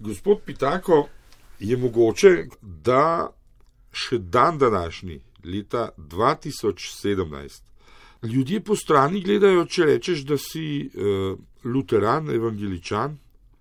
[0.00, 1.08] Gospod Pitako,
[1.58, 3.28] je mogoče, da
[3.92, 7.62] še dan današnji, leta 2017,
[8.22, 13.18] ljudje po strani gledajo, če rečeš, da si uh, luteran, evangeličan?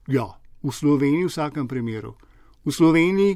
[0.07, 0.29] Ja,
[0.63, 2.15] v Sloveniji v vsakem primeru.
[2.63, 3.35] V Sloveniji,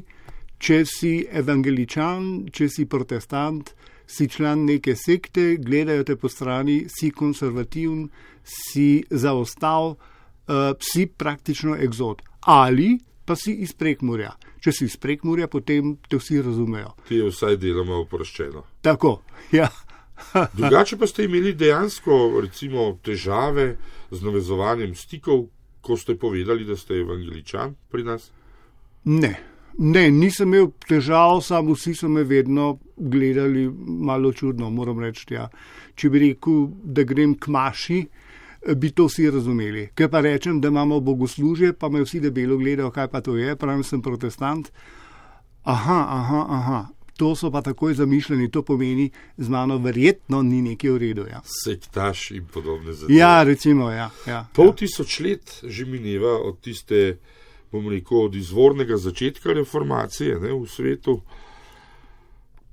[0.58, 3.74] če si evangeličan, če si protestant,
[4.06, 8.08] si član neke sekte, gledajo te po strani, si konservativen,
[8.44, 12.24] si zaostal, uh, si praktično egzot.
[12.44, 14.34] Ali pa si iz prekmurja.
[14.60, 16.94] Če si iz prekmurja, potem te vsi razumejo.
[17.08, 18.64] Ti je vsaj deloma oproščeno.
[18.84, 19.16] Tako,
[19.52, 19.70] ja.
[20.58, 23.74] Drugače pa ste imeli dejansko recimo, težave
[24.10, 25.48] z navezovanjem stikov,
[25.84, 28.30] ko ste povedali, da ste evangeličan pri nas?
[29.04, 29.34] Ne,
[29.78, 33.66] ne nisem imel težav, samo vsi so me vedno gledali
[34.08, 35.26] malo čudno, moram reči.
[35.34, 35.48] Ja.
[35.94, 38.04] Če bi rekel, da grem k maši,
[38.76, 39.88] bi to vsi razumeli.
[39.94, 43.56] Ker pa rečem, da imamo bogoslužje, pa me vsi debelo gledajo, kaj pa to je,
[43.56, 44.70] pravim, sem protestant.
[45.64, 46.86] Aha, aha, aha.
[47.16, 51.26] To so pa takoj zamišljeni, to pomeni, z mano verjetno ni nekaj v redu.
[51.30, 51.42] Ja.
[51.64, 53.18] Sektaš in podobne zadeve.
[53.18, 54.10] Ja, recimo, ja.
[54.26, 54.76] ja Pol ja.
[54.82, 57.18] tisoč let že mineva od tiste,
[57.72, 61.20] bom rekel, od izvornega začetka reformacije ne, v svetu.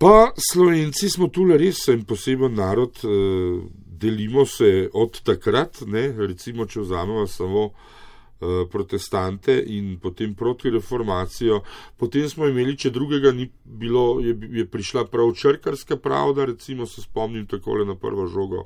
[0.01, 3.61] Pa Slovenci smo tu res en poseben narod, eh,
[4.01, 11.61] delimo se od takrat, ne, recimo, če vzamemo samo eh, protestante in potem proti reformacijo.
[11.97, 17.05] Potem smo imeli, če drugega ni bilo, je, je prišla prav črkarska pravda, recimo se
[17.05, 18.65] spomnim takole na prvo žogo.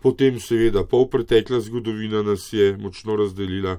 [0.00, 3.78] Potem seveda pol pretekla zgodovina nas je močno razdelila.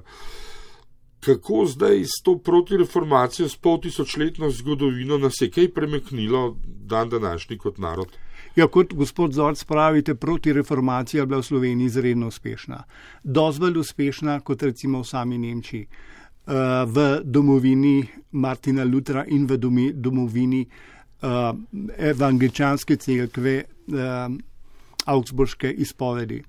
[1.22, 7.58] Kako zdaj s to protireformacijo, s pol tisočletno zgodovino nas je kaj premeknilo dan današnji
[7.58, 8.10] kot narod?
[8.56, 12.82] Ja, kot gospod Zorc pravite, protireformacija je bila v Sloveniji izredno uspešna.
[13.24, 15.86] Dozvolj uspešna kot recimo v sami Nemčiji,
[16.86, 19.56] v domovini Martina Lutra in v
[19.94, 20.66] domovini
[21.98, 23.62] evangeličanske cerkve
[25.06, 26.42] Augsburške izpovedi.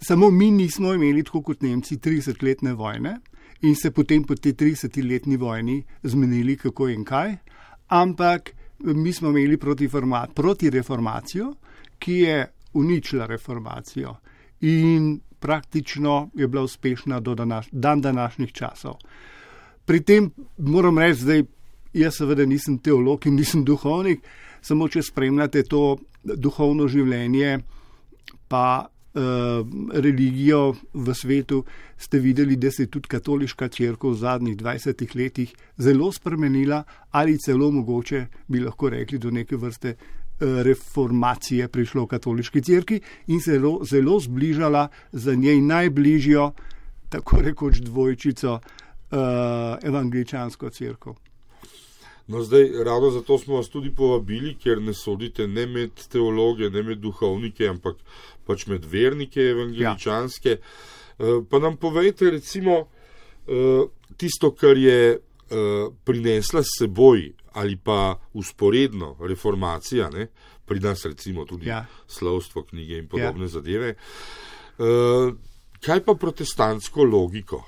[0.00, 3.18] Samo mi nismo imeli, tako kot Nemci, 30-letne vojne
[3.62, 7.36] in se potem po tej 30-letni vojni zmenili, kako in kaj,
[7.88, 9.56] ampak mi smo imeli
[10.34, 11.54] proti reformacijo,
[11.98, 14.16] ki je uničila reformacijo
[14.60, 18.94] in praktično je bila uspešna do današ, dan današnjih časov.
[19.84, 21.34] Pri tem moram reči, da
[21.92, 24.22] jaz seveda nisem teolog in nisem duhovnik,
[24.60, 27.58] samo če spremljate to duhovno življenje,
[28.48, 28.86] pa
[29.92, 31.64] religijo v svetu,
[31.98, 37.38] ste videli, da se je tudi katoliška crkva v zadnjih 20 letih zelo spremenila, ali
[37.38, 43.40] celo mogoče bi lahko rekli do neke vrste uh, reformacije prišlo v katoliški crkvi in
[43.40, 46.52] se zelo, zelo zbližala za njej najbližjo,
[47.08, 49.18] tako rekoč dvojčico, uh,
[49.82, 51.16] evangeličansko crkvo.
[52.26, 56.82] No, zdaj, ravno zato smo vas tudi povabili, ker ne sodite ne med teologe, ne
[56.82, 57.98] med duhovnike, ampak
[58.46, 60.56] pač med vernike evangeličanske.
[60.58, 61.40] Ja.
[61.50, 62.86] Pa nam povejte, recimo,
[63.46, 63.84] eh,
[64.16, 70.26] tisto, kar je eh, prinesla s seboj ali pa usporedno reformacija, ne?
[70.64, 71.84] pri nas recimo tudi ja.
[72.06, 73.48] slovstvo, knjige in podobne ja.
[73.48, 73.94] zadeve.
[74.78, 75.32] Eh,
[75.84, 77.64] kaj pa protestantsko logiko?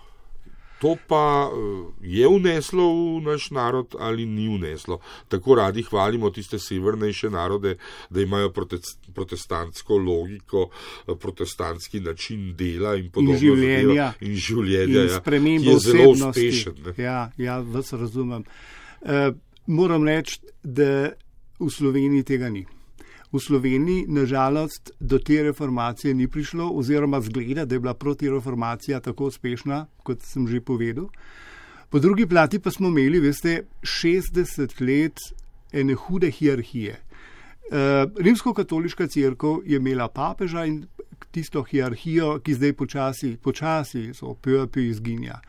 [0.78, 2.84] To pa eh, je vneslo
[3.18, 5.00] v naš narod ali ni vneslo.
[5.28, 7.76] Tako radi hvalimo tiste severnejše narode,
[8.10, 8.52] da imajo
[9.14, 10.68] protestantsko logiko,
[11.08, 13.34] eh, protestantski način dela in podobno.
[13.34, 14.12] In življenja.
[14.20, 16.74] In življenja, in ja, ki je zelo uspešen.
[16.86, 16.94] Ne?
[17.04, 18.44] Ja, ja, vas razumem.
[19.02, 19.32] E,
[19.66, 21.12] moram reči, da
[21.58, 22.66] v Sloveniji tega ni.
[23.34, 29.26] V Sloveniji, nažalost, do te reformacije ni prišlo, oziroma zgleda, da je bila protireformacija tako
[29.26, 31.08] uspešna, kot sem že povedal.
[31.90, 35.18] Po drugi plati pa smo imeli, veste, 60 let
[35.72, 36.94] ene hude hierarhije.
[36.94, 40.84] Uh, Rimsko-katoliška crkva je imela papeža in
[41.30, 45.40] tisto hierarhijo, ki zdaj počasi, počasi so POP izginja.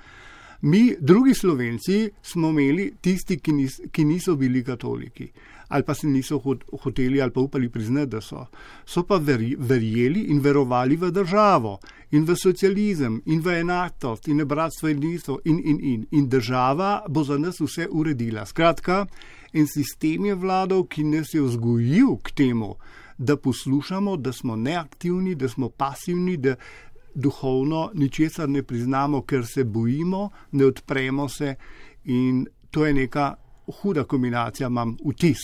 [0.62, 5.30] Mi, drugi slovenci, smo imeli tisti, ki, nis, ki niso bili katoliki
[5.68, 6.42] ali pa se niso
[6.82, 8.46] hoteli ali pa upali priznati, da so.
[8.86, 9.18] So pa
[9.58, 11.80] verjeli in verovali v državo
[12.12, 16.06] in v socializem in v enakost in v bratstvo in niso in, in, in.
[16.12, 18.46] In država bo za nas vse uredila.
[18.46, 19.06] Skratka,
[19.54, 22.76] en sistem je vladal, ki nas je vzgojil k temu,
[23.18, 26.56] da poslušamo, da smo neaktivni, da smo pasivni, da
[27.16, 31.56] duhovno ničesar ne priznamo, ker se bojimo, ne odpremo se
[32.04, 33.36] in to je neka
[33.82, 35.44] huda kombinacija, imam vtis.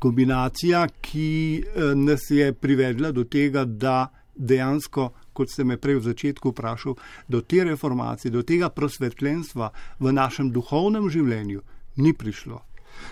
[0.00, 6.06] Kombinacija, ki eh, nas je privedla do tega, da dejansko kot ste me prej v
[6.08, 6.94] začetku vprašali,
[7.28, 9.70] do te reformacije, do tega prosvetljenstva
[10.00, 11.62] v našem duhovnem življenju
[11.96, 12.62] ni prišlo.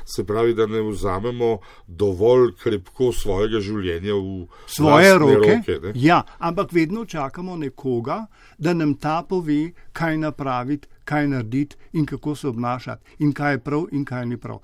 [0.05, 5.59] Se pravi, da ne vzamemo dovolj krepko svojega življenja v svoje roke.
[5.67, 8.27] roke ja, ampak vedno čakamo nekoga,
[8.59, 13.59] da nam ta pove, kaj napraviti, kaj narediti in kako se obnašati, in kaj je
[13.59, 14.59] prav in kaj ni prav.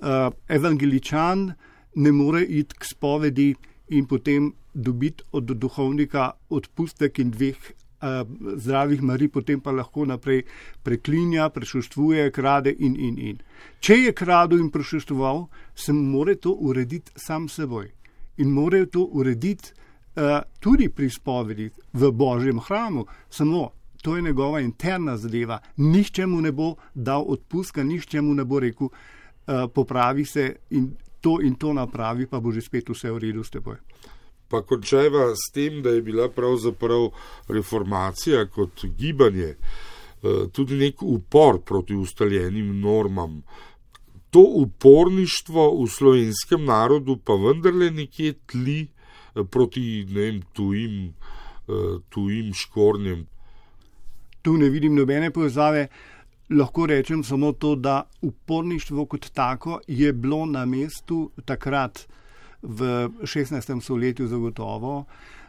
[0.00, 1.52] Uh, evangeličan
[1.94, 3.54] ne more iti k spovedi
[3.88, 7.56] in potem dobiti od duhovnika odpustek in dveh
[8.56, 10.44] zdravih mari, potem pa lahko naprej
[10.82, 13.38] preklinja, prešuštvuje, krade in, in, in.
[13.80, 17.90] Če je kradel in prešuštvoval, se mora to urediti sam seboj
[18.40, 19.72] in mora to urediti
[20.16, 23.06] uh, tudi pri spovedi v Božjem hramu.
[23.30, 23.70] Samo
[24.02, 25.60] to je njegova interna zadeva.
[25.76, 30.94] Nihče mu ne bo dal odpuska, nihče mu ne bo rekel, uh, popravi se in
[31.20, 33.89] to in to napravi, pa bo že spet vse v redu s teboj
[34.50, 37.10] pa končajva s tem, da je bila pravzaprav
[37.48, 43.42] reformacija kot gibanje eh, tudi nek upor proti ustaljenim normam.
[44.30, 51.14] To uporništvo v slovenskem narodu pa vendarle nekje tli eh, proti vem, tujim,
[51.68, 53.26] eh, tujim škornjem.
[54.42, 55.88] Tu ne vidim nobene povezave.
[56.50, 62.08] Lahko rečem samo to, da uporništvo kot tako je bilo na mestu takrat,
[62.62, 63.80] v 16.
[63.80, 65.04] stoletju zagotovo.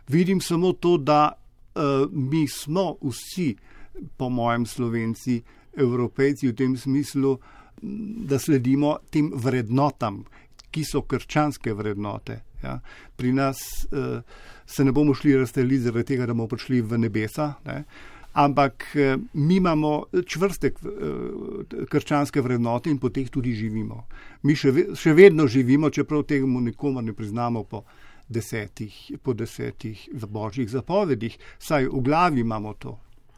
[0.07, 1.81] Vidim samo to, da uh,
[2.11, 3.55] mi smo vsi,
[4.17, 5.41] po mojem, slovenci,
[5.77, 7.37] evropejci v tem smislu,
[8.27, 10.23] da sledimo tem vrednotam,
[10.71, 12.41] ki so krščanske vrednote.
[12.63, 12.79] Ja.
[13.17, 13.59] Pri nas
[13.91, 14.21] uh,
[14.65, 17.53] se ne bomo šli razdeliti zaradi tega, da bomo prišli v nebesa.
[17.65, 17.83] Ne
[18.33, 24.05] ampak eh, mi imamo čvrste eh, krščanske vrednote in po teh tudi živimo.
[24.43, 27.83] Mi še, še vedno živimo, čeprav tega mu nikomu ne priznamo po
[28.31, 32.97] desetih, po desetih božjih zapovedih, saj v glavi imamo to.